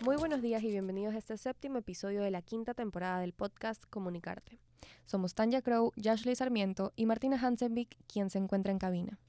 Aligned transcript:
Muy 0.00 0.16
buenos 0.16 0.42
días 0.42 0.62
y 0.64 0.70
bienvenidos 0.70 1.14
a 1.14 1.18
este 1.18 1.36
séptimo 1.36 1.78
episodio 1.78 2.22
de 2.22 2.32
la 2.32 2.42
quinta 2.42 2.74
temporada 2.74 3.20
del 3.20 3.32
podcast 3.32 3.84
Comunicarte. 3.88 4.58
Somos 5.06 5.34
Tanya 5.34 5.62
Crow, 5.62 5.92
Jashley 5.96 6.34
Sarmiento 6.34 6.92
y 6.96 7.06
Martina 7.06 7.38
Hansenvik, 7.40 7.96
quien 8.12 8.30
se 8.30 8.38
encuentra 8.38 8.72
en 8.72 8.78
cabina. 8.78 9.20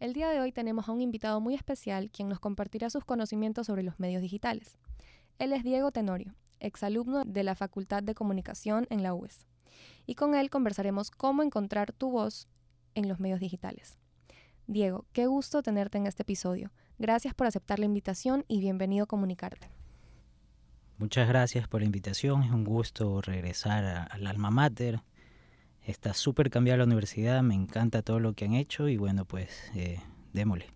El 0.00 0.12
día 0.12 0.28
de 0.30 0.40
hoy 0.40 0.50
tenemos 0.50 0.88
a 0.88 0.92
un 0.92 1.00
invitado 1.00 1.40
muy 1.40 1.54
especial 1.54 2.10
quien 2.10 2.28
nos 2.28 2.40
compartirá 2.40 2.90
sus 2.90 3.04
conocimientos 3.04 3.68
sobre 3.68 3.84
los 3.84 4.00
medios 4.00 4.22
digitales. 4.22 4.76
Él 5.38 5.52
es 5.52 5.62
Diego 5.62 5.92
Tenorio, 5.92 6.34
exalumno 6.58 7.24
de 7.24 7.44
la 7.44 7.54
Facultad 7.54 8.02
de 8.02 8.14
Comunicación 8.14 8.88
en 8.90 9.04
la 9.04 9.14
UES. 9.14 9.46
Y 10.06 10.16
con 10.16 10.34
él 10.34 10.50
conversaremos 10.50 11.10
cómo 11.10 11.42
encontrar 11.42 11.92
tu 11.92 12.10
voz 12.10 12.48
en 12.94 13.08
los 13.08 13.20
medios 13.20 13.40
digitales. 13.40 13.98
Diego, 14.66 15.04
qué 15.12 15.26
gusto 15.26 15.62
tenerte 15.62 15.98
en 15.98 16.06
este 16.06 16.22
episodio. 16.22 16.72
Gracias 16.98 17.34
por 17.34 17.46
aceptar 17.46 17.78
la 17.78 17.84
invitación 17.84 18.44
y 18.48 18.60
bienvenido 18.60 19.04
a 19.04 19.06
Comunicarte. 19.06 19.68
Muchas 20.96 21.28
gracias 21.28 21.68
por 21.68 21.80
la 21.80 21.86
invitación. 21.86 22.44
Es 22.44 22.52
un 22.52 22.64
gusto 22.64 23.20
regresar 23.20 24.08
al 24.10 24.26
alma 24.26 24.50
mater. 24.50 25.02
Está 25.82 26.14
súper 26.14 26.50
cambiada 26.50 26.78
la 26.78 26.84
universidad. 26.84 27.42
Me 27.42 27.54
encanta 27.54 28.02
todo 28.02 28.20
lo 28.20 28.32
que 28.32 28.46
han 28.46 28.54
hecho 28.54 28.88
y 28.88 28.96
bueno, 28.96 29.24
pues 29.24 29.70
eh, 29.74 30.00
démosle. 30.32 30.66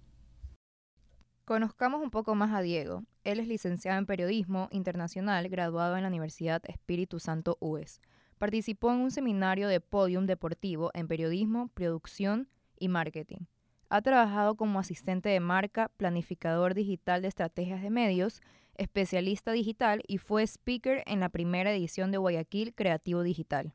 Conozcamos 1.44 2.02
un 2.02 2.10
poco 2.10 2.34
más 2.34 2.52
a 2.52 2.60
Diego. 2.60 3.04
Él 3.24 3.40
es 3.40 3.48
licenciado 3.48 3.98
en 3.98 4.04
Periodismo 4.04 4.68
Internacional, 4.70 5.48
graduado 5.48 5.96
en 5.96 6.02
la 6.02 6.08
Universidad 6.08 6.60
Espíritu 6.66 7.20
Santo 7.20 7.56
UES. 7.60 8.02
Participó 8.38 8.92
en 8.92 9.00
un 9.00 9.10
seminario 9.10 9.68
de 9.68 9.80
podium 9.80 10.26
deportivo 10.26 10.90
en 10.94 11.08
periodismo, 11.08 11.68
producción 11.74 12.48
y 12.78 12.88
marketing. 12.88 13.46
Ha 13.90 14.02
trabajado 14.02 14.54
como 14.54 14.78
asistente 14.78 15.28
de 15.28 15.40
marca, 15.40 15.90
planificador 15.96 16.74
digital 16.74 17.22
de 17.22 17.28
estrategias 17.28 17.82
de 17.82 17.90
medios, 17.90 18.42
especialista 18.74 19.52
digital 19.52 20.02
y 20.06 20.18
fue 20.18 20.46
speaker 20.46 21.02
en 21.06 21.20
la 21.20 21.30
primera 21.30 21.72
edición 21.72 22.12
de 22.12 22.18
Guayaquil 22.18 22.74
Creativo 22.74 23.22
Digital. 23.22 23.72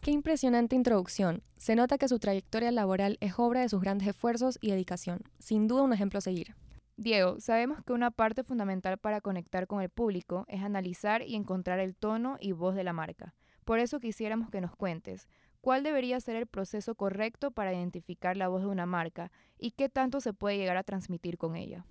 Qué 0.00 0.10
impresionante 0.10 0.74
introducción. 0.74 1.42
Se 1.56 1.76
nota 1.76 1.98
que 1.98 2.08
su 2.08 2.18
trayectoria 2.18 2.72
laboral 2.72 3.18
es 3.20 3.38
obra 3.38 3.60
de 3.60 3.68
sus 3.68 3.80
grandes 3.80 4.08
esfuerzos 4.08 4.58
y 4.60 4.70
dedicación. 4.70 5.20
Sin 5.38 5.68
duda 5.68 5.82
un 5.82 5.92
ejemplo 5.92 6.18
a 6.18 6.22
seguir. 6.22 6.54
Diego, 6.96 7.40
sabemos 7.40 7.82
que 7.84 7.92
una 7.92 8.10
parte 8.10 8.42
fundamental 8.42 8.98
para 8.98 9.20
conectar 9.20 9.66
con 9.66 9.82
el 9.82 9.90
público 9.90 10.44
es 10.48 10.62
analizar 10.62 11.22
y 11.22 11.34
encontrar 11.34 11.78
el 11.78 11.94
tono 11.94 12.36
y 12.40 12.52
voz 12.52 12.74
de 12.74 12.84
la 12.84 12.92
marca. 12.92 13.34
Por 13.66 13.80
eso 13.80 13.98
quisiéramos 13.98 14.48
que 14.48 14.60
nos 14.60 14.76
cuentes 14.76 15.28
cuál 15.60 15.82
debería 15.82 16.20
ser 16.20 16.36
el 16.36 16.46
proceso 16.46 16.94
correcto 16.94 17.50
para 17.50 17.74
identificar 17.74 18.36
la 18.36 18.46
voz 18.46 18.62
de 18.62 18.68
una 18.68 18.86
marca 18.86 19.32
y 19.58 19.72
qué 19.72 19.88
tanto 19.88 20.20
se 20.20 20.32
puede 20.32 20.56
llegar 20.56 20.76
a 20.76 20.84
transmitir 20.84 21.36
con 21.36 21.56
ella. 21.56 21.84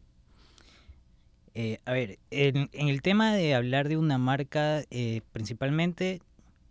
Eh, 1.53 1.79
a 1.83 1.91
ver, 1.91 2.17
en, 2.31 2.69
el 2.71 3.01
tema 3.01 3.35
de 3.35 3.55
hablar 3.55 3.89
de 3.89 3.97
una 3.97 4.17
marca, 4.17 4.83
eh, 4.89 5.19
principalmente 5.33 6.21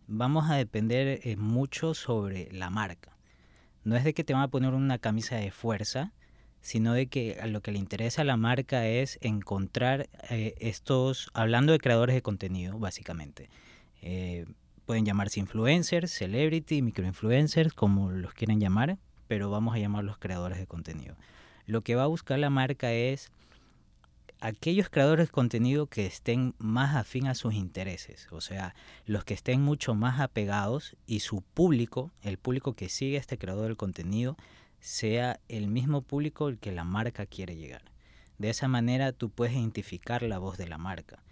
vamos 0.07 0.49
a 0.49 0.57
depender 0.57 1.21
eh, 1.23 1.37
mucho 1.37 1.93
sobre 1.93 2.51
la 2.51 2.71
marca. 2.71 3.15
No 3.83 3.97
es 3.97 4.05
de 4.05 4.15
que 4.15 4.25
te 4.25 4.33
van 4.33 4.43
a 4.43 4.49
poner 4.49 4.73
una 4.73 4.97
camisa 4.97 5.37
de 5.37 5.51
fuerza, 5.51 6.15
sino 6.63 6.95
de 6.95 7.09
que 7.09 7.37
a 7.43 7.47
lo 7.47 7.61
que 7.61 7.73
le 7.73 7.79
interesa 7.79 8.23
a 8.23 8.25
la 8.25 8.39
marca 8.39 8.87
es 8.87 9.19
encontrar 9.21 10.09
estos, 10.31 11.29
hablando 11.35 11.73
de 11.73 11.79
creadores 11.79 12.15
de 12.15 12.23
contenido, 12.23 12.79
básicamente. 12.79 13.51
Pueden 14.87 15.05
llamarse 15.05 15.41
influencers, 15.41 16.11
celebrity, 16.11 16.83
microinfluencers, 16.83 17.73
como 17.73 18.11
los 18.11 18.35
quieren 18.35 18.61
llamar, 18.61 18.99
pero 19.29 19.51
vamos 19.51 19.75
a 19.75 19.79
llamarlos 19.79 20.19
creadores 20.19 20.59
de 20.59 20.67
contenido. 20.67 21.17
Lo 21.67 21.81
que 21.81 21.95
va 21.95 22.05
a 22.05 22.09
buscar 22.09 22.39
la 22.39 22.51
marca 22.51 22.93
es 22.93 23.31
aquellos 24.41 24.91
creadores 24.91 25.29
de 25.29 25.33
contenido 25.33 25.87
que 25.87 26.05
estén 26.05 26.55
más 26.59 26.97
afín 26.97 27.27
a 27.29 27.35
sus 27.35 27.55
intereses, 27.55 28.29
o 28.31 28.43
sea, 28.43 28.75
los 29.07 29.25
que 29.25 29.33
estén 29.33 29.63
mucho 29.63 29.95
más 29.95 30.21
apegados 30.21 30.97
y 31.07 31.21
su 31.21 31.41
público, 31.41 32.11
el 32.21 32.37
público 32.37 32.75
que 32.75 32.91
sigue 32.91 33.17
a 33.17 33.21
este 33.21 33.39
creador 33.39 33.69
del 33.69 33.79
contenido, 33.79 34.37
sea 34.81 35.41
el 35.49 35.69
mismo 35.69 36.03
público 36.03 36.49
el 36.49 36.59
que 36.59 36.73
la 36.73 36.85
marca 36.85 37.25
quiere 37.25 37.57
llegar. 37.57 37.83
De 38.37 38.51
esa 38.51 38.69
manera 38.69 39.13
tú 39.13 39.31
puedes 39.31 39.55
identificar 39.55 40.23
la 40.23 40.39
voz 40.39 40.59
de 40.59 40.69
la 40.69 40.77
marca. 40.77 41.23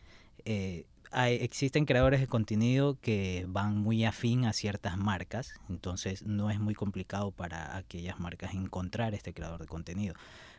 Eh, 0.47 0.87
existen 1.15 1.84
creadores 1.84 2.21
de 2.21 2.27
contenido 2.27 2.99
que 3.00 3.45
van 3.49 3.77
muy 3.77 4.05
afín 4.05 4.45
a 4.45 4.53
ciertas 4.53 4.97
marcas, 4.97 5.55
entonces 5.69 6.25
no 6.25 6.50
es 6.50 6.59
muy 6.59 6.75
complicado 6.75 7.31
para 7.31 7.77
aquellas 7.77 8.19
marcas 8.19 8.55
encontrar 8.55 9.15
este 9.15 9.33
creador 9.34 9.61
de 9.61 9.67
contenido. 9.67 10.15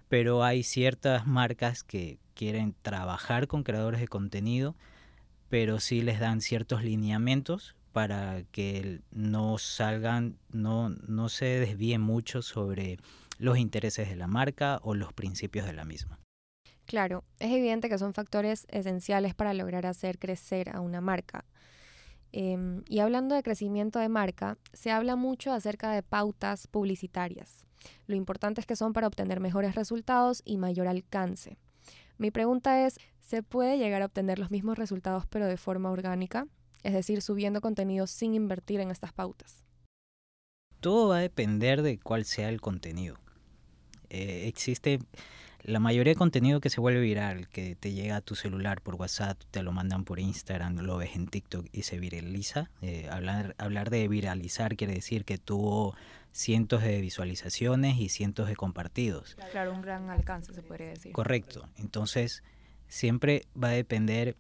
Pero 0.10 0.44
hay 0.44 0.64
ciertas 0.64 1.26
marcas 1.26 1.84
que 1.84 2.20
quieren 2.36 2.76
trabajar 2.82 3.48
con 3.48 3.64
creadores 3.64 4.00
de 4.00 4.08
contenido, 4.08 4.76
pero 5.50 5.80
sí 5.80 6.02
les 6.02 6.20
dan 6.20 6.42
ciertos 6.42 6.84
lineamientos 6.84 7.76
para 7.92 8.44
que 8.52 9.02
no 9.12 9.58
salgan, 9.58 10.38
no, 10.52 10.90
no 10.90 11.30
se 11.30 11.46
desvíen 11.46 12.02
mucho 12.02 12.42
sobre 12.42 12.98
los 13.38 13.58
intereses 13.58 14.10
de 14.10 14.16
la 14.16 14.28
marca 14.28 14.80
o 14.84 14.96
los 14.96 15.14
principios 15.14 15.66
de 15.66 15.74
la 15.74 15.86
misma. 15.86 16.23
Claro, 16.94 17.24
es 17.40 17.52
evidente 17.52 17.90
que 17.90 17.98
son 17.98 18.14
factores 18.14 18.68
esenciales 18.70 19.34
para 19.34 19.56
lograr 19.56 19.88
hacer 19.88 20.20
crecer 20.20 20.70
a 20.76 20.80
una 20.80 21.02
marca. 21.02 21.44
Em, 22.32 22.84
y 22.88 23.00
hablando 23.00 23.34
de 23.34 23.42
crecimiento 23.42 23.98
de 23.98 24.10
marca, 24.10 24.60
se 24.74 24.92
habla 24.92 25.16
mucho 25.16 25.52
acerca 25.52 25.90
de 25.90 26.04
pautas 26.04 26.68
publicitarias. 26.68 27.66
Lo 28.06 28.16
importante 28.16 28.62
es 28.62 28.68
que 28.68 28.76
son 28.76 28.94
para 28.94 29.08
obtener 29.08 29.40
mejores 29.40 29.74
resultados 29.74 30.44
y 30.46 30.58
mayor 30.58 30.88
alcance. 30.88 31.58
Mi 32.20 32.30
pregunta 32.30 32.86
es, 32.86 33.00
¿se 33.22 33.42
puede 33.42 33.80
llegar 33.80 34.04
a 34.04 34.06
obtener 34.06 34.38
los 34.38 34.52
mismos 34.52 34.78
resultados 34.78 35.26
pero 35.26 35.48
de 35.48 35.58
forma 35.58 35.90
orgánica? 35.90 36.46
es 36.84 36.94
decir, 36.94 37.24
subiendo 37.24 37.60
contenido 37.60 38.06
sin 38.06 38.36
invertir 38.36 38.82
en 38.82 38.92
estas 38.92 39.14
pautas? 39.14 39.64
Todo 40.80 41.08
va 41.08 41.18
a 41.18 41.22
depender 41.22 41.82
de 41.82 41.98
cuál 41.98 42.24
sea 42.24 42.50
el 42.50 42.62
contenido. 42.62 43.18
Eh, 44.12 44.48
existe 44.48 45.00
la 45.64 45.80
mayoría 45.80 46.12
de 46.12 46.18
contenido 46.18 46.60
que 46.60 46.70
se 46.70 46.82
vuelve 46.82 47.00
viral, 47.00 47.48
que 47.48 47.76
te 47.76 47.94
llega 47.94 48.18
a 48.18 48.22
tu 48.22 48.36
celular 48.36 48.82
por 48.82 48.96
WhatsApp, 48.96 49.40
te 49.50 49.64
lo 49.64 49.72
mandan 49.72 50.04
por 50.04 50.20
Instagram, 50.20 50.78
lo 50.80 50.98
ves 50.98 51.16
en 51.16 51.28
TikTok 51.28 51.68
y 51.72 51.84
se 51.84 52.00
viraliza. 52.00 52.70
Eh, 52.82 53.08
hablar, 53.10 53.56
hablar 53.58 53.90
de 53.90 54.08
viralizar 54.08 54.76
quiere 54.76 54.94
decir 54.94 55.24
que 55.24 55.38
tuvo 55.38 55.96
cientos 56.34 56.84
de 56.84 57.00
visualizaciones 57.00 57.98
y 57.98 58.10
cientos 58.10 58.48
de 58.48 58.56
compartidos. 58.56 59.38
Claro, 59.52 59.74
un 59.74 59.82
gran 59.82 60.10
alcance 60.10 60.54
se 60.54 60.62
podría 60.62 60.90
decir. 60.90 61.14
Correcto. 61.14 61.70
Entonces, 61.78 62.44
siempre 62.88 63.44
va 63.62 63.70
a 63.70 63.72
depender 63.72 64.36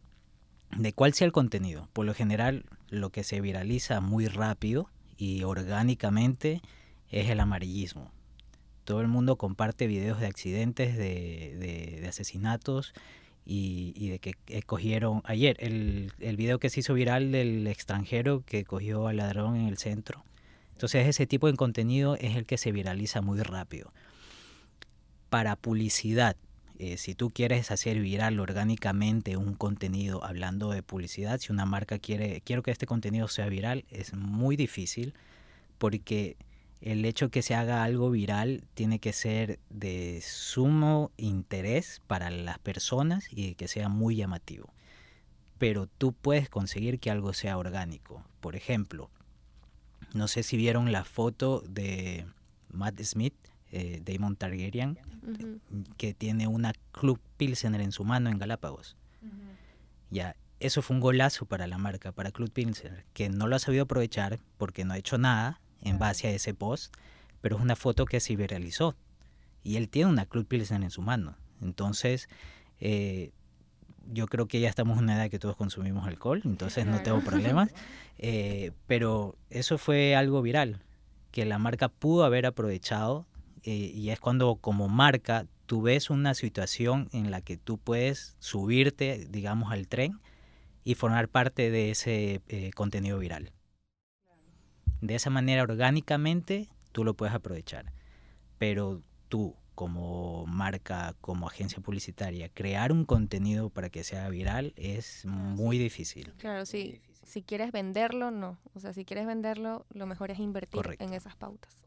de 0.71 0.91
cuál 0.91 1.13
sea 1.13 1.25
el 1.25 1.31
contenido. 1.31 1.87
Por 1.93 2.05
lo 2.05 2.13
general, 2.13 2.65
lo 2.89 3.11
que 3.11 3.23
se 3.23 3.39
viraliza 3.39 4.01
muy 4.01 4.27
rápido 4.27 4.89
y 5.15 5.43
orgánicamente 5.43 6.61
es 7.09 7.29
el 7.29 7.39
amarillismo. 7.39 8.11
Todo 8.83 9.01
el 9.01 9.07
mundo 9.07 9.37
comparte 9.37 9.87
videos 9.87 10.19
de 10.19 10.27
accidentes, 10.27 10.97
de, 10.97 12.05
asesinatos 12.07 12.93
y, 13.45 14.09
de 14.09 14.19
que 14.19 14.35
cogieron 14.63 15.21
ayer 15.25 15.57
el, 15.59 16.11
el 16.19 16.37
video 16.37 16.59
que 16.59 16.69
se 16.69 16.81
hizo 16.81 16.93
viral 16.93 17.31
del 17.31 17.67
extranjero 17.67 18.43
que 18.45 18.65
cogió 18.65 19.07
al 19.07 19.17
ladrón 19.17 19.55
en 19.55 19.67
el 19.67 19.77
centro. 19.77 20.23
Entonces 20.73 21.07
ese 21.07 21.25
tipo 21.25 21.47
de 21.47 21.55
contenido 21.55 22.15
es 22.15 22.35
el 22.35 22.45
que 22.45 22.57
se 22.57 22.71
viraliza 22.71 23.21
muy 23.21 23.39
rápido. 23.41 23.93
Para 25.29 25.55
publicidad, 25.55 26.35
eh, 26.79 26.97
si 26.97 27.15
tú 27.15 27.29
quieres 27.29 27.71
hacer 27.71 27.99
viral 27.99 28.39
orgánicamente 28.39 29.37
un 29.37 29.53
contenido 29.53 30.23
hablando 30.23 30.71
de 30.71 30.83
publicidad, 30.83 31.39
si 31.39 31.51
una 31.51 31.65
marca 31.65 31.99
quiere, 31.99 32.41
quiero 32.41 32.63
que 32.63 32.71
este 32.71 32.87
contenido 32.87 33.27
sea 33.27 33.47
viral, 33.47 33.85
es 33.89 34.13
muy 34.13 34.55
difícil 34.55 35.13
porque 35.77 36.35
el 36.83 37.05
hecho 37.05 37.29
que 37.29 37.41
se 37.41 37.55
haga 37.55 37.81
algo 37.83 38.11
viral 38.11 38.65
tiene 38.73 38.99
que 38.99 39.13
ser 39.13 39.57
de 39.69 40.21
sumo 40.21 41.11
interés 41.15 42.01
para 42.07 42.29
las 42.29 42.59
personas 42.59 43.27
y 43.31 43.55
que 43.55 43.69
sea 43.69 43.87
muy 43.87 44.17
llamativo. 44.17 44.73
Pero 45.57 45.87
tú 45.87 46.11
puedes 46.11 46.49
conseguir 46.49 46.99
que 46.99 47.09
algo 47.09 47.31
sea 47.31 47.57
orgánico. 47.57 48.25
Por 48.41 48.57
ejemplo, 48.57 49.09
no 50.13 50.27
sé 50.27 50.43
si 50.43 50.57
vieron 50.57 50.91
la 50.91 51.05
foto 51.05 51.63
de 51.69 52.27
Matt 52.69 53.01
Smith 53.01 53.35
eh, 53.71 54.01
Damon 54.03 54.35
Targaryen, 54.35 54.99
que 55.95 56.13
tiene 56.13 56.47
una 56.47 56.73
Club 56.91 57.17
Pilsener 57.37 57.79
en 57.79 57.93
su 57.93 58.03
mano 58.03 58.29
en 58.29 58.37
Galápagos. 58.37 58.97
Ya, 60.11 60.35
eso 60.59 60.81
fue 60.81 60.97
un 60.97 61.01
golazo 61.01 61.45
para 61.45 61.65
la 61.65 61.77
marca, 61.77 62.11
para 62.11 62.31
Club 62.31 62.51
Pilsener, 62.51 63.05
que 63.13 63.29
no 63.29 63.47
lo 63.47 63.55
ha 63.55 63.59
sabido 63.59 63.83
aprovechar 63.83 64.41
porque 64.57 64.83
no 64.83 64.93
ha 64.93 64.97
hecho 64.97 65.17
nada 65.17 65.61
en 65.83 65.99
base 65.99 66.27
a 66.27 66.31
ese 66.31 66.53
post, 66.53 66.93
pero 67.41 67.57
es 67.57 67.61
una 67.61 67.75
foto 67.75 68.05
que 68.05 68.19
se 68.19 68.35
viralizó. 68.35 68.95
Y 69.63 69.77
él 69.77 69.89
tiene 69.89 70.09
una 70.09 70.25
Club 70.25 70.47
Pilsener 70.47 70.83
en 70.83 70.91
su 70.91 71.01
mano. 71.01 71.37
Entonces, 71.61 72.27
eh, 72.79 73.31
yo 74.11 74.27
creo 74.27 74.47
que 74.47 74.59
ya 74.59 74.69
estamos 74.69 74.97
en 74.97 75.05
una 75.05 75.15
edad 75.15 75.29
que 75.29 75.39
todos 75.39 75.55
consumimos 75.55 76.05
alcohol, 76.07 76.41
entonces 76.43 76.85
no 76.85 77.01
tengo 77.01 77.21
problemas. 77.21 77.69
Eh, 78.19 78.71
pero 78.85 79.35
eso 79.49 79.79
fue 79.79 80.15
algo 80.15 80.43
viral 80.43 80.83
que 81.31 81.45
la 81.45 81.57
marca 81.57 81.89
pudo 81.89 82.25
haber 82.25 82.45
aprovechado 82.45 83.25
eh, 83.63 83.91
y 83.91 84.11
es 84.11 84.19
cuando 84.19 84.55
como 84.57 84.87
marca 84.87 85.47
tú 85.65 85.81
ves 85.81 86.11
una 86.11 86.35
situación 86.35 87.09
en 87.11 87.31
la 87.31 87.41
que 87.41 87.57
tú 87.57 87.79
puedes 87.79 88.35
subirte, 88.37 89.27
digamos, 89.31 89.71
al 89.71 89.87
tren 89.87 90.21
y 90.83 90.93
formar 90.93 91.27
parte 91.27 91.71
de 91.71 91.89
ese 91.89 92.43
contenido 92.75 93.17
viral. 93.17 93.51
De 95.03 95.15
esa 95.15 95.29
manera, 95.29 95.63
orgánicamente, 95.63 96.69
tú 96.93 97.03
lo 97.03 97.13
puedes 97.13 97.35
aprovechar. 97.35 97.91
Pero 98.57 99.01
tú, 99.27 99.53
como 99.75 100.45
marca, 100.45 101.13
como 101.19 101.45
agencia 101.45 101.83
publicitaria, 101.83 102.47
crear 102.47 102.93
un 102.93 103.03
contenido 103.03 103.69
para 103.69 103.89
que 103.89 104.05
sea 104.05 104.29
viral 104.29 104.71
es 104.77 105.25
muy 105.25 105.77
difícil. 105.77 106.31
Claro, 106.37 106.65
sí. 106.65 107.01
Si 107.21 107.41
quieres 107.43 107.73
venderlo, 107.73 108.31
no. 108.31 108.57
O 108.75 108.79
sea, 108.79 108.93
si 108.93 109.03
quieres 109.03 109.25
venderlo, 109.25 109.85
lo 109.93 110.05
mejor 110.05 110.31
es 110.31 110.39
invertir 110.39 110.95
en 110.99 111.13
esas 111.13 111.35
pautas. 111.35 111.83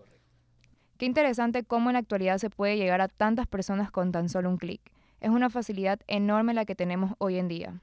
Qué 0.99 1.07
interesante 1.07 1.65
cómo 1.65 1.89
en 1.89 1.95
la 1.95 2.01
actualidad 2.01 2.37
se 2.37 2.51
puede 2.51 2.77
llegar 2.77 3.01
a 3.01 3.09
tantas 3.09 3.47
personas 3.47 3.91
con 3.91 4.13
tan 4.13 4.29
solo 4.29 4.51
un 4.51 4.59
clic. 4.59 4.93
Es 5.21 5.31
una 5.31 5.49
facilidad 5.49 6.01
enorme 6.07 6.53
la 6.53 6.67
que 6.67 6.75
tenemos 6.75 7.15
hoy 7.17 7.39
en 7.39 7.49
día. 7.49 7.81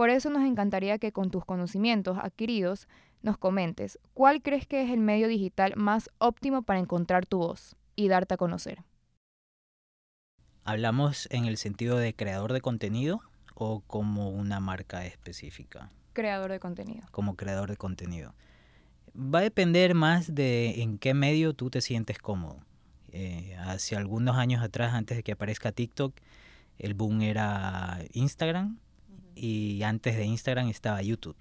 Por 0.00 0.08
eso 0.08 0.30
nos 0.30 0.44
encantaría 0.44 0.96
que 0.96 1.12
con 1.12 1.30
tus 1.30 1.44
conocimientos 1.44 2.16
adquiridos 2.16 2.88
nos 3.20 3.36
comentes 3.36 3.98
cuál 4.14 4.40
crees 4.40 4.66
que 4.66 4.82
es 4.82 4.88
el 4.88 5.00
medio 5.00 5.28
digital 5.28 5.74
más 5.76 6.08
óptimo 6.16 6.62
para 6.62 6.80
encontrar 6.80 7.26
tu 7.26 7.36
voz 7.36 7.76
y 7.96 8.08
darte 8.08 8.32
a 8.32 8.36
conocer. 8.38 8.82
¿Hablamos 10.64 11.28
en 11.30 11.44
el 11.44 11.58
sentido 11.58 11.98
de 11.98 12.14
creador 12.14 12.54
de 12.54 12.62
contenido 12.62 13.20
o 13.54 13.80
como 13.80 14.30
una 14.30 14.58
marca 14.58 15.04
específica? 15.04 15.90
Creador 16.14 16.50
de 16.50 16.60
contenido. 16.60 17.06
Como 17.10 17.36
creador 17.36 17.68
de 17.68 17.76
contenido 17.76 18.32
va 19.14 19.40
a 19.40 19.42
depender 19.42 19.94
más 19.94 20.34
de 20.34 20.80
en 20.80 20.96
qué 20.96 21.12
medio 21.12 21.52
tú 21.52 21.68
te 21.68 21.82
sientes 21.82 22.18
cómodo. 22.18 22.64
Eh, 23.12 23.54
hace 23.58 23.96
algunos 23.96 24.38
años 24.38 24.62
atrás, 24.62 24.94
antes 24.94 25.18
de 25.18 25.22
que 25.22 25.32
aparezca 25.32 25.72
TikTok, 25.72 26.14
el 26.78 26.94
boom 26.94 27.20
era 27.20 27.98
Instagram 28.14 28.78
y 29.40 29.82
antes 29.82 30.16
de 30.16 30.26
Instagram 30.26 30.68
estaba 30.68 31.02
YouTube. 31.02 31.36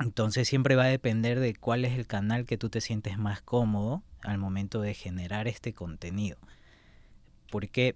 Entonces 0.00 0.48
siempre 0.48 0.74
va 0.74 0.84
a 0.84 0.88
depender 0.88 1.38
de 1.38 1.54
cuál 1.54 1.84
es 1.84 1.96
el 1.96 2.06
canal 2.06 2.44
que 2.44 2.58
tú 2.58 2.70
te 2.70 2.80
sientes 2.80 3.18
más 3.18 3.40
cómodo 3.40 4.02
al 4.22 4.38
momento 4.38 4.80
de 4.80 4.94
generar 4.94 5.46
este 5.46 5.74
contenido. 5.74 6.38
Porque 7.50 7.94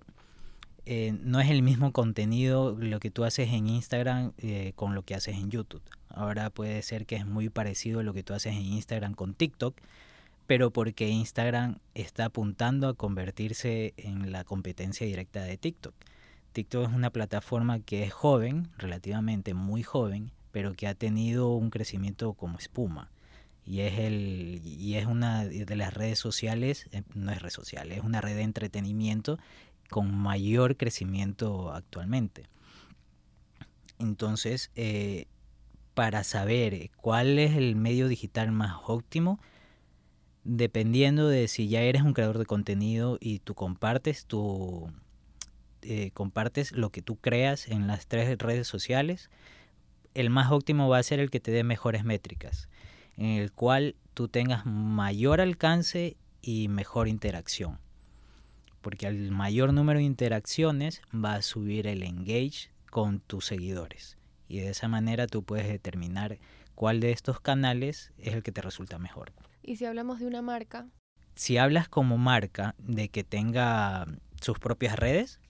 eh, 0.87 1.19
no 1.23 1.41
es 1.41 1.51
el 1.51 1.63
mismo 1.63 1.93
contenido 1.93 2.77
lo 2.79 3.01
que 3.01 3.11
tú 3.11 3.25
haces 3.25 3.51
en 3.53 3.67
Instagram 3.67 4.33
eh, 4.39 4.73
con 4.77 4.95
lo 4.95 5.03
que 5.03 5.15
haces 5.15 5.37
en 5.37 5.51
YouTube. 5.51 5.83
Ahora 6.09 6.51
puede 6.51 6.83
ser 6.83 7.07
que 7.07 7.17
es 7.17 7.27
muy 7.27 7.49
parecido 7.49 8.03
lo 8.03 8.13
que 8.13 8.23
tú 8.23 8.35
haces 8.35 8.53
en 8.53 8.63
Instagram 8.63 9.15
con 9.15 9.35
TikTok, 9.35 9.75
pero 10.47 10.71
porque 10.71 11.09
Instagram 11.09 11.79
está 11.95 12.27
apuntando 12.27 12.87
a 12.89 12.95
convertirse 12.95 13.95
en 13.97 14.31
la 14.31 14.45
competencia 14.45 15.07
directa 15.07 15.43
de 15.43 15.57
TikTok. 15.57 15.95
TikTok 16.55 16.89
es 16.89 16.95
una 16.95 17.11
plataforma 17.11 17.81
que 17.81 18.05
es 18.05 18.13
joven, 18.13 18.69
relativamente 18.79 19.55
muy 19.55 19.83
joven, 19.83 20.31
pero 20.53 20.73
que 20.75 20.87
ha 20.87 20.95
tenido 20.95 21.51
un 21.51 21.69
crecimiento 21.69 22.33
como 22.35 22.59
espuma. 22.59 23.11
Y 23.67 23.81
es, 23.81 23.99
el, 23.99 24.61
y 24.65 24.95
es 24.95 25.07
una 25.07 25.45
de 25.45 25.77
las 25.77 25.93
redes 25.93 26.21
sociales, 26.21 26.87
eh, 26.93 27.03
no 27.15 27.33
es 27.33 27.43
red 27.43 27.51
social, 27.51 27.91
es 27.91 28.05
una 28.05 28.21
red 28.21 28.37
de 28.37 28.43
entretenimiento 28.43 29.39
con 29.91 30.15
mayor 30.15 30.77
crecimiento 30.77 31.73
actualmente. 31.73 32.47
Entonces, 33.99 34.71
eh, 34.77 35.27
para 35.95 36.23
saber 36.23 36.91
cuál 36.97 37.41
es 37.41 37.57
el 37.57 37.75
medio 37.75 38.07
digital 38.07 38.53
más 38.53 38.77
óptimo, 38.87 39.41
dependiendo 40.45 41.27
de 41.27 41.49
si 41.49 41.67
ya 41.67 41.81
eres 41.81 42.03
un 42.03 42.13
creador 42.13 42.39
de 42.39 42.47
contenido 42.47 43.19
y 43.21 43.41
tú 43.41 43.55
compartes 43.55 44.27
tu 44.27 44.93
eh, 45.85 46.11
compartes 46.13 46.73
lo 46.73 46.91
que 46.91 47.03
tú 47.03 47.17
creas 47.17 47.69
en 47.69 47.87
las 47.87 48.07
tres 48.07 48.37
redes 48.39 48.67
sociales, 48.67 49.31
el 50.15 50.31
más 50.31 50.51
óptimo 50.51 50.89
va 50.89 50.99
a 50.99 51.03
ser 51.03 51.21
el 51.21 51.31
que 51.31 51.41
te 51.41 51.51
dé 51.51 51.65
mejores 51.65 52.05
métricas, 52.05 52.69
en 53.17 53.27
el 53.27 53.53
cual 53.53 53.97
tú 54.15 54.29
tengas 54.29 54.67
mayor 54.67 55.41
alcance 55.41 56.17
y 56.41 56.69
mejor 56.69 57.09
interacción. 57.09 57.79
Porque 58.81 59.07
al 59.07 59.31
mayor 59.31 59.73
número 59.73 59.99
de 59.99 60.05
interacciones 60.05 61.03
va 61.15 61.35
a 61.35 61.43
subir 61.43 61.87
el 61.87 62.03
engage 62.03 62.71
con 62.91 63.21
tus 63.21 63.47
seguidores 63.47 64.19
y 64.49 64.61
de 64.61 64.71
esa 64.71 64.89
manera 64.89 65.27
tú 65.27 65.43
puedes 65.43 65.69
determinar 65.69 66.39
cuál 66.75 67.01
de 67.01 67.13
estos 67.13 67.41
canales 67.41 68.13
es 68.19 68.35
el 68.35 68.43
que 68.43 68.53
te 68.53 68.63
resulta 68.63 68.99
mejor. 68.99 69.33
Y 69.63 69.77
si 69.77 69.85
hablamos 69.85 70.21
de 70.21 70.27
una 70.27 70.43
marca. 70.43 70.87
Si 71.35 71.57
hablas 71.59 71.89
como 71.89 72.19
marca 72.19 72.75
de 72.79 73.09
que 73.09 73.25
tenga 73.25 74.07
sus 74.41 74.59
propias 74.59 74.97
redes, 74.97 75.41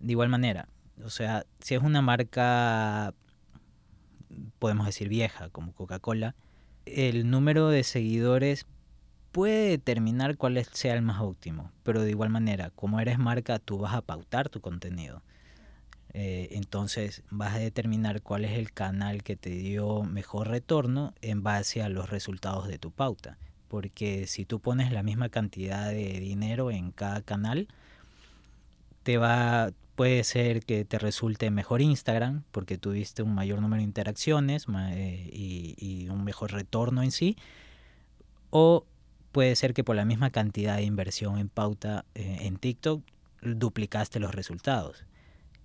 de 0.00 0.12
igual 0.12 0.28
manera, 0.28 0.68
o 1.04 1.10
sea, 1.10 1.44
si 1.60 1.74
es 1.74 1.82
una 1.82 2.02
marca, 2.02 3.14
podemos 4.58 4.86
decir 4.86 5.08
vieja, 5.08 5.48
como 5.50 5.72
Coca-Cola, 5.72 6.34
el 6.86 7.30
número 7.30 7.68
de 7.68 7.84
seguidores 7.84 8.66
puede 9.32 9.68
determinar 9.68 10.36
cuál 10.36 10.64
sea 10.72 10.94
el 10.94 11.02
más 11.02 11.20
óptimo, 11.20 11.70
pero 11.82 12.02
de 12.02 12.10
igual 12.10 12.30
manera, 12.30 12.70
como 12.70 13.00
eres 13.00 13.18
marca, 13.18 13.58
tú 13.58 13.78
vas 13.78 13.94
a 13.94 14.00
pautar 14.00 14.48
tu 14.48 14.60
contenido. 14.60 15.22
Eh, 16.14 16.56
entonces 16.56 17.22
vas 17.28 17.54
a 17.54 17.58
determinar 17.58 18.22
cuál 18.22 18.46
es 18.46 18.52
el 18.52 18.72
canal 18.72 19.22
que 19.22 19.36
te 19.36 19.50
dio 19.50 20.02
mejor 20.02 20.48
retorno 20.48 21.12
en 21.20 21.42
base 21.42 21.82
a 21.82 21.90
los 21.90 22.08
resultados 22.08 22.68
de 22.68 22.78
tu 22.78 22.90
pauta. 22.90 23.36
Porque 23.68 24.26
si 24.26 24.46
tú 24.46 24.58
pones 24.60 24.92
la 24.92 25.02
misma 25.02 25.28
cantidad 25.28 25.90
de 25.90 26.18
dinero 26.20 26.70
en 26.70 26.90
cada 26.90 27.20
canal, 27.20 27.68
te 29.02 29.18
va, 29.18 29.72
puede 29.96 30.22
ser 30.24 30.64
que 30.64 30.84
te 30.84 30.98
resulte 30.98 31.50
mejor 31.50 31.80
Instagram 31.80 32.44
porque 32.52 32.78
tuviste 32.78 33.22
un 33.22 33.34
mayor 33.34 33.60
número 33.60 33.80
de 33.80 33.84
interacciones 33.84 34.66
eh, 34.92 35.30
y, 35.32 36.08
un 36.08 36.22
mejor 36.22 36.52
retorno 36.52 37.02
en 37.02 37.10
sí. 37.10 37.36
O 38.50 38.86
puede 39.32 39.56
ser 39.56 39.74
que 39.74 39.82
por 39.82 39.96
la 39.96 40.04
misma 40.04 40.30
cantidad 40.30 40.76
de 40.76 40.82
inversión 40.82 41.38
en 41.38 41.48
pauta 41.48 42.04
eh, 42.14 42.38
en 42.42 42.58
TikTok 42.58 43.02
duplicaste 43.42 44.20
los 44.20 44.34
resultados. 44.34 45.04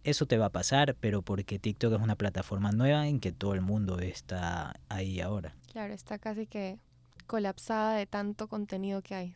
Eso 0.03 0.25
te 0.25 0.37
va 0.37 0.47
a 0.47 0.51
pasar, 0.51 0.95
pero 0.99 1.21
porque 1.21 1.59
TikTok 1.59 1.93
es 1.93 1.99
una 2.01 2.15
plataforma 2.15 2.71
nueva 2.71 3.07
en 3.07 3.19
que 3.19 3.31
todo 3.31 3.53
el 3.53 3.61
mundo 3.61 3.99
está 3.99 4.73
ahí 4.89 5.21
ahora. 5.21 5.55
Claro, 5.71 5.93
está 5.93 6.17
casi 6.17 6.47
que 6.47 6.79
colapsada 7.27 7.95
de 7.95 8.07
tanto 8.07 8.47
contenido 8.47 9.01
que 9.01 9.13
hay. 9.13 9.35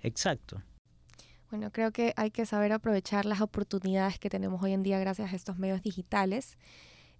Exacto. 0.00 0.62
Bueno, 1.50 1.72
creo 1.72 1.90
que 1.90 2.12
hay 2.16 2.30
que 2.30 2.46
saber 2.46 2.72
aprovechar 2.72 3.26
las 3.26 3.40
oportunidades 3.40 4.20
que 4.20 4.30
tenemos 4.30 4.62
hoy 4.62 4.72
en 4.72 4.84
día 4.84 5.00
gracias 5.00 5.32
a 5.32 5.36
estos 5.36 5.58
medios 5.58 5.82
digitales. 5.82 6.56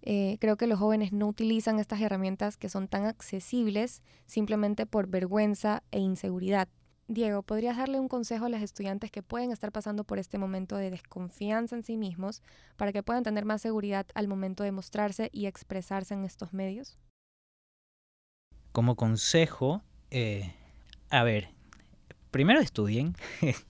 Eh, 0.02 0.38
creo 0.40 0.56
que 0.56 0.68
los 0.68 0.78
jóvenes 0.78 1.12
no 1.12 1.26
utilizan 1.26 1.80
estas 1.80 2.00
herramientas 2.00 2.56
que 2.56 2.68
son 2.68 2.86
tan 2.86 3.06
accesibles 3.06 4.02
simplemente 4.26 4.86
por 4.86 5.08
vergüenza 5.08 5.82
e 5.90 5.98
inseguridad. 5.98 6.68
Diego, 7.08 7.42
¿podrías 7.42 7.76
darle 7.76 7.98
un 7.98 8.06
consejo 8.06 8.44
a 8.44 8.48
los 8.48 8.62
estudiantes 8.62 9.10
que 9.10 9.20
pueden 9.20 9.50
estar 9.50 9.72
pasando 9.72 10.04
por 10.04 10.20
este 10.20 10.38
momento 10.38 10.76
de 10.76 10.90
desconfianza 10.90 11.74
en 11.74 11.82
sí 11.82 11.96
mismos 11.96 12.40
para 12.76 12.92
que 12.92 13.02
puedan 13.02 13.24
tener 13.24 13.44
más 13.44 13.62
seguridad 13.62 14.06
al 14.14 14.28
momento 14.28 14.62
de 14.62 14.70
mostrarse 14.70 15.28
y 15.32 15.46
expresarse 15.46 16.14
en 16.14 16.24
estos 16.24 16.52
medios? 16.52 17.00
Como 18.70 18.94
consejo, 18.94 19.82
eh, 20.12 20.54
a 21.10 21.24
ver, 21.24 21.48
primero 22.30 22.60
estudien. 22.60 23.16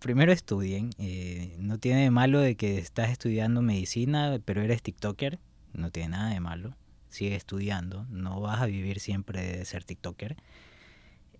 Primero 0.00 0.32
estudien. 0.32 0.90
Eh, 0.98 1.56
no 1.58 1.78
tiene 1.78 2.02
de 2.02 2.10
malo 2.10 2.40
de 2.40 2.56
que 2.56 2.78
estás 2.78 3.10
estudiando 3.10 3.62
medicina, 3.62 4.38
pero 4.44 4.62
eres 4.62 4.82
TikToker. 4.82 5.38
No 5.72 5.90
tiene 5.90 6.10
nada 6.10 6.30
de 6.30 6.40
malo. 6.40 6.76
Sigue 7.08 7.34
estudiando. 7.34 8.04
No 8.10 8.40
vas 8.40 8.60
a 8.60 8.66
vivir 8.66 9.00
siempre 9.00 9.42
de 9.42 9.64
ser 9.64 9.84
TikToker. 9.84 10.36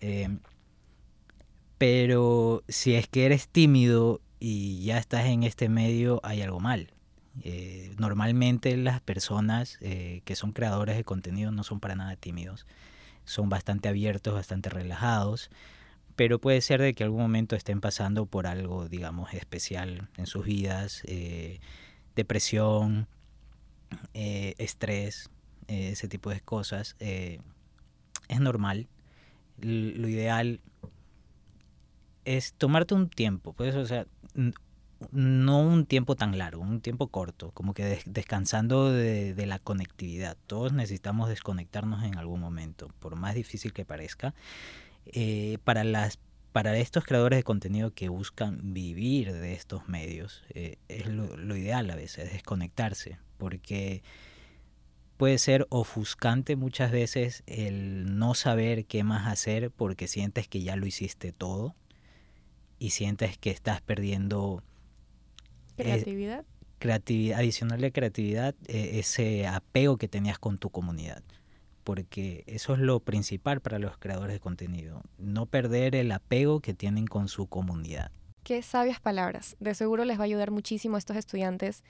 Eh, 0.01 0.39
pero 1.79 2.63
si 2.69 2.95
es 2.95 3.07
que 3.09 3.27
eres 3.27 3.49
tímido 3.49 4.21
y 4.41 4.83
ya 4.85 4.99
estás 4.99 5.27
en 5.27 5.43
este 5.43 5.69
medio, 5.69 6.21
hay 6.23 6.43
algo 6.43 6.61
mal. 6.61 6.93
Eh, 7.43 7.95
normalmente 7.99 8.77
las 8.77 9.01
personas 9.01 9.77
eh, 9.83 10.23
que 10.25 10.37
son 10.37 10.53
creadores 10.53 10.97
de 10.97 11.05
contenido 11.05 11.53
no 11.53 11.65
son 11.65 11.81
para 11.81 11.95
nada 11.95 12.17
tímidos. 12.17 12.67
Son 13.25 13.49
bastante 13.49 13.89
abiertos, 13.89 14.35
bastante 14.35 14.71
relajados. 14.71 15.51
Pero 16.17 16.41
puede 16.41 16.61
ser 16.63 16.81
de 16.81 16.95
que 16.95 17.05
algún 17.05 17.21
momento 17.21 17.57
estén 17.57 17.81
pasando 17.81 18.27
por 18.27 18.47
algo, 18.47 18.89
digamos, 18.89 19.35
especial 19.35 20.09
en 20.17 20.27
sus 20.27 20.45
vidas. 20.45 21.03
Eh, 21.05 21.61
depresión, 22.15 23.07
estrés, 24.15 25.31
ese 25.69 26.09
tipo 26.09 26.31
de 26.31 26.41
cosas. 26.41 26.97
es 26.99 28.41
normal. 28.41 28.89
lo 29.61 30.09
ideal 30.09 30.61
es 32.27 32.55
tomarte 32.55 32.95
un 32.95 33.09
tiempo, 33.09 33.53
pues, 33.53 33.75
o 33.77 33.87
sea, 33.87 34.07
no 35.13 35.61
un 35.61 35.87
tiempo 35.87 36.17
tan 36.17 36.37
largo, 36.39 36.63
un 36.63 36.81
tiempo 36.81 37.09
corto, 37.09 37.53
como 37.53 37.73
que 37.73 38.01
descansando 38.07 38.91
de, 38.91 39.47
la 39.47 39.59
conectividad. 39.59 40.37
Todos 40.47 40.73
necesitamos 40.73 41.29
desconectarnos 41.29 42.03
en 42.03 42.19
algún 42.19 42.41
momento, 42.41 42.91
por 42.99 43.17
más 43.17 43.35
difícil 43.35 43.73
que 43.73 43.85
parezca. 43.85 44.35
Eh, 45.07 45.59
para, 45.65 45.85
las, 45.85 46.19
para 46.53 46.77
estos 46.77 47.05
creadores 47.05 47.39
de 47.39 47.43
contenido 47.43 47.93
que 47.93 48.09
buscan 48.09 48.75
vivir 48.75 49.33
de 49.33 49.55
estos 49.55 49.89
medios, 49.89 50.45
eh, 50.51 50.79
es 50.89 51.07
lo, 51.07 51.37
lo, 51.37 51.57
ideal 51.57 51.91
a 51.91 51.97
veces, 51.97 52.33
desconectarse, 52.33 53.19
porque 53.39 54.03
puede 55.17 55.39
ser 55.39 55.67
ofuscante 55.71 56.57
muchas 56.57 56.91
veces 56.91 57.43
el 57.47 58.19
no 58.19 58.35
saber 58.35 58.85
qué 58.87 59.05
más 59.05 59.27
hacer 59.27 59.71
porque 59.71 60.09
sientes 60.09 60.49
que 60.49 60.63
ya 60.63 60.77
lo 60.77 60.87
hiciste 60.87 61.33
todo 61.33 61.75
y 62.79 62.91
sientes 62.91 63.39
que 63.39 63.51
estás 63.51 63.81
perdiendo 63.81 64.63
creatividad. 65.77 66.45
creatividad, 66.79 67.39
adicional 67.39 67.81
de 67.81 67.93
creatividad, 67.93 68.55
eh, 68.67 68.99
ese 68.99 69.47
apego 69.47 69.97
que 69.97 70.09
tenías 70.09 70.39
con 70.39 70.59
tu 70.59 70.71
comunidad. 70.71 71.23
Porque 71.87 72.43
eso 72.49 72.75
es 72.75 72.81
lo 72.81 72.99
principal 72.99 73.61
para 73.61 73.79
los 73.79 73.97
creadores 73.97 74.35
de 74.35 74.41
contenido, 74.41 75.03
no 75.19 75.47
perder 75.47 75.95
el 75.95 76.11
apego 76.11 76.59
que 76.59 76.75
tienen 76.75 77.07
con 77.07 77.29
su 77.29 77.47
comunidad. 77.47 78.11
Qué 78.43 78.61
sabias 78.63 78.99
palabras. 78.99 79.55
De 79.61 79.73
seguro 79.73 80.05
les 80.05 80.19
va 80.19 80.23
a 80.23 80.25
ayudar 80.25 80.51
muchísimo 80.51 80.97
a 80.97 80.99
estos 80.99 81.17
estudiantes 81.17 81.85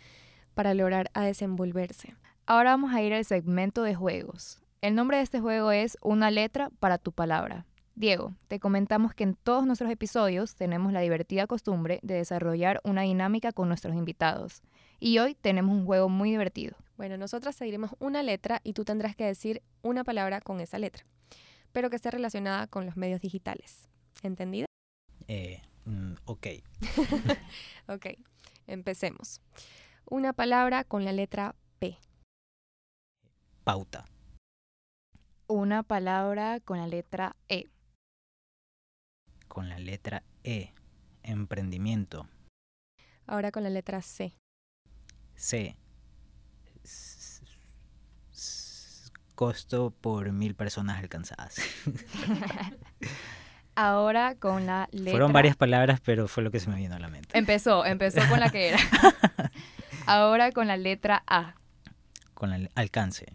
para 0.53 0.75
lograr 0.75 1.11
a 1.15 1.25
desenvolverse. 1.25 2.15
Ahora 2.45 2.73
vamos 2.73 2.93
a 2.93 3.01
ir 3.01 3.15
al 3.15 3.25
segmento 3.25 3.85
de 3.85 3.95
juegos. 3.95 4.61
El 4.83 4.95
nombre 4.95 5.17
de 5.17 5.23
este 5.23 5.41
juego 5.41 5.73
es 5.73 5.97
Una 6.03 6.31
letra 6.31 6.69
para 6.79 6.99
tu 6.99 7.13
palabra. 7.13 7.65
Diego, 7.95 8.35
te 8.49 8.61
comentamos 8.61 9.15
que 9.15 9.25
en 9.25 9.35
todos 9.35 9.65
nuestros 9.65 9.91
episodios 9.91 10.57
tenemos 10.57 10.93
la 10.93 11.01
divertida 11.01 11.47
costumbre 11.47 12.01
de 12.03 12.17
desarrollar 12.17 12.83
una 12.85 13.01
dinámica 13.01 13.51
con 13.51 13.69
nuestros 13.69 13.97
invitados. 13.97 14.61
Y 15.01 15.21
hoy 15.21 15.35
tenemos 15.35 15.75
un 15.75 15.87
juego 15.87 16.11
muy 16.11 16.33
divertido. 16.33 16.77
Bueno, 16.97 17.17
nosotras 17.17 17.57
seguiremos 17.57 17.91
una 17.99 18.23
letra 18.23 18.61
y 18.65 18.73
tú 18.73 18.85
tendrás 18.85 19.17
que 19.17 19.25
decir 19.25 19.63
una 19.83 20.05
palabra 20.05 20.41
con 20.41 20.61
esa 20.61 20.79
letra, 20.79 21.05
pero 21.73 21.91
que 21.91 21.97
esté 21.97 22.11
relacionada 22.11 22.67
con 22.67 22.87
los 22.87 22.97
medios 22.97 23.21
digitales. 23.21 23.89
¿Entendido? 24.23 24.67
Eh, 25.29 25.61
mm, 25.85 26.15
ok. 26.25 26.47
ok, 27.89 28.07
empecemos. 28.67 29.41
Una 30.09 30.33
palabra 30.33 30.85
con 30.85 31.05
la 31.05 31.13
letra 31.13 31.55
P. 31.79 31.99
Pauta. 33.65 34.07
Una 35.49 35.83
palabra 35.83 36.61
con 36.61 36.79
la 36.79 36.87
letra 36.87 37.37
E 37.49 37.67
con 39.57 39.71
la 39.71 39.79
letra 39.79 40.23
E. 40.45 40.75
Emprendimiento. 41.23 42.29
Ahora 43.27 43.51
con 43.51 43.63
la 43.63 43.71
letra 43.71 44.03
C. 44.03 44.35
C. 45.35 45.79
Costo 49.35 49.91
por 49.91 50.33
mil 50.33 50.55
personas 50.55 50.99
alcanzadas. 50.99 51.57
Ahora 53.75 54.35
con 54.37 54.65
la 54.65 54.89
letra. 54.91 55.11
Fueron 55.11 55.33
varias 55.35 55.55
palabras, 55.55 56.01
pero 56.01 56.29
fue 56.29 56.43
lo 56.43 56.51
que 56.51 56.61
se 56.61 56.71
me 56.71 56.77
vino 56.77 56.95
a 56.95 56.99
la 56.99 57.09
mente. 57.09 57.37
Empezó, 57.37 57.85
empezó 57.85 58.27
con 58.31 58.41
la 58.41 58.49
que 58.51 58.69
era. 58.69 58.79
Ahora 60.07 60.51
con 60.53 60.67
la 60.67 60.79
letra 60.79 61.23
A. 61.27 61.57
Con 62.33 62.55
el 62.55 62.71
alcance. 62.75 63.27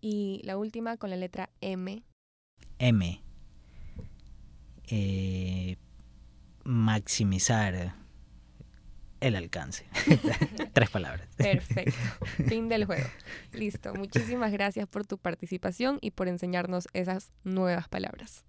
Y 0.00 0.40
la 0.44 0.56
última 0.56 0.96
con 0.96 1.10
la 1.10 1.16
letra 1.16 1.50
M. 1.60 2.02
M. 2.78 3.22
Eh, 4.88 5.76
maximizar 6.64 7.94
el 9.20 9.36
alcance. 9.36 9.86
Tres 10.72 10.90
palabras. 10.90 11.28
Perfecto. 11.36 11.96
Fin 12.48 12.68
del 12.68 12.84
juego. 12.84 13.08
Listo. 13.52 13.94
Muchísimas 13.94 14.52
gracias 14.52 14.88
por 14.88 15.06
tu 15.06 15.18
participación 15.18 15.98
y 16.00 16.10
por 16.10 16.28
enseñarnos 16.28 16.88
esas 16.92 17.32
nuevas 17.44 17.88
palabras. 17.88 18.44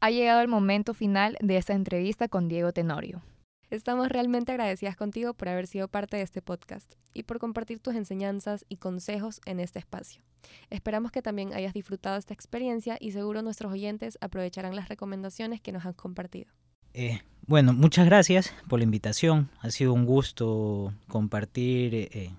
Ha 0.00 0.10
llegado 0.10 0.40
el 0.40 0.48
momento 0.48 0.94
final 0.94 1.36
de 1.40 1.56
esta 1.56 1.74
entrevista 1.74 2.28
con 2.28 2.48
Diego 2.48 2.72
Tenorio. 2.72 3.22
Estamos 3.70 4.08
realmente 4.08 4.52
agradecidas 4.52 4.96
contigo 4.96 5.34
por 5.34 5.48
haber 5.48 5.66
sido 5.66 5.88
parte 5.88 6.16
de 6.16 6.22
este 6.22 6.40
podcast 6.40 6.94
y 7.12 7.24
por 7.24 7.38
compartir 7.38 7.80
tus 7.80 7.94
enseñanzas 7.94 8.64
y 8.70 8.76
consejos 8.76 9.42
en 9.44 9.60
este 9.60 9.78
espacio. 9.78 10.22
Esperamos 10.70 11.12
que 11.12 11.20
también 11.20 11.52
hayas 11.52 11.74
disfrutado 11.74 12.16
esta 12.16 12.32
experiencia 12.32 12.96
y 12.98 13.12
seguro 13.12 13.42
nuestros 13.42 13.70
oyentes 13.70 14.16
aprovecharán 14.22 14.74
las 14.74 14.88
recomendaciones 14.88 15.60
que 15.60 15.72
nos 15.72 15.84
han 15.84 15.92
compartido. 15.92 16.50
Eh, 16.94 17.20
bueno, 17.46 17.72
muchas 17.72 18.06
gracias 18.06 18.54
por 18.68 18.80
la 18.80 18.84
invitación. 18.84 19.50
Ha 19.60 19.70
sido 19.70 19.92
un 19.92 20.04
gusto 20.04 20.92
compartir. 21.08 21.94
Eh, 21.94 22.30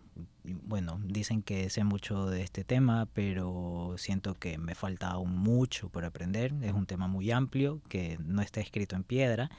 bueno, 0.44 1.00
dicen 1.04 1.42
que 1.42 1.70
sé 1.70 1.84
mucho 1.84 2.30
de 2.30 2.42
este 2.42 2.64
tema, 2.64 3.08
pero 3.14 3.96
siento 3.98 4.36
que 4.36 4.58
me 4.58 4.76
falta 4.76 5.08
aún 5.08 5.38
mucho 5.38 5.90
por 5.90 6.06
aprender. 6.06 6.54
Es 6.62 6.74
un 6.74 6.86
tema 6.86 7.08
muy 7.08 7.32
amplio 7.32 7.82
que 7.88 8.18
no 8.24 8.42
está 8.42 8.62
escrito 8.62 8.96
en 8.96 9.04
piedra 9.04 9.50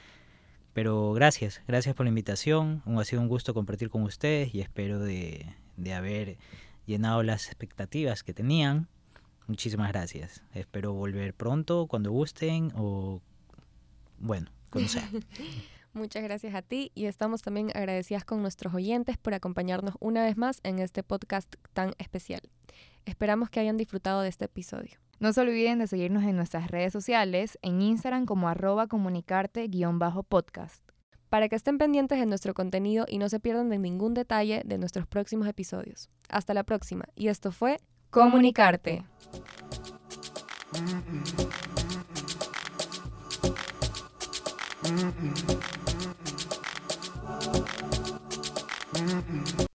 pero 0.73 1.11
gracias, 1.13 1.61
gracias 1.67 1.95
por 1.95 2.05
la 2.05 2.09
invitación. 2.09 2.81
Ha 2.85 3.03
sido 3.03 3.21
un 3.21 3.27
gusto 3.27 3.53
compartir 3.53 3.89
con 3.89 4.03
ustedes 4.03 4.55
y 4.55 4.61
espero 4.61 4.99
de, 4.99 5.45
de 5.75 5.93
haber 5.93 6.37
llenado 6.85 7.23
las 7.23 7.47
expectativas 7.47 8.23
que 8.23 8.33
tenían. 8.33 8.87
Muchísimas 9.47 9.91
gracias. 9.91 10.43
Espero 10.53 10.93
volver 10.93 11.33
pronto, 11.33 11.87
cuando 11.87 12.11
gusten 12.11 12.71
o 12.75 13.21
bueno, 14.19 14.49
cuando 14.71 14.89
sea. 14.91 15.07
Muchas 15.93 16.23
gracias 16.23 16.55
a 16.55 16.61
ti 16.61 16.91
y 16.95 17.05
estamos 17.05 17.41
también 17.41 17.69
agradecidas 17.75 18.23
con 18.23 18.41
nuestros 18.41 18.73
oyentes 18.73 19.17
por 19.17 19.33
acompañarnos 19.33 19.95
una 19.99 20.23
vez 20.23 20.37
más 20.37 20.61
en 20.63 20.79
este 20.79 21.03
podcast 21.03 21.53
tan 21.73 21.93
especial. 21.97 22.41
Esperamos 23.05 23.49
que 23.49 23.59
hayan 23.59 23.75
disfrutado 23.77 24.21
de 24.21 24.29
este 24.29 24.45
episodio. 24.45 24.97
No 25.19 25.33
se 25.33 25.41
olviden 25.41 25.79
de 25.79 25.87
seguirnos 25.87 26.23
en 26.23 26.37
nuestras 26.37 26.71
redes 26.71 26.93
sociales, 26.93 27.59
en 27.61 27.81
Instagram 27.81 28.25
como 28.25 28.47
arroba 28.47 28.87
comunicarte-podcast. 28.87 30.81
Para 31.29 31.49
que 31.49 31.55
estén 31.55 31.77
pendientes 31.77 32.19
de 32.19 32.25
nuestro 32.25 32.53
contenido 32.53 33.05
y 33.07 33.17
no 33.17 33.29
se 33.29 33.39
pierdan 33.39 33.69
de 33.69 33.77
ningún 33.77 34.13
detalle 34.13 34.63
de 34.65 34.77
nuestros 34.77 35.07
próximos 35.07 35.47
episodios. 35.47 36.09
Hasta 36.29 36.53
la 36.53 36.63
próxima. 36.63 37.05
Y 37.15 37.27
esto 37.27 37.51
fue 37.51 37.77
Comunicarte. 38.09 39.03
mm-hmm 44.83 45.61
Mm-mm. 48.93 49.67